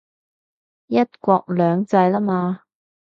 [0.87, 2.63] 一國兩制喇嘛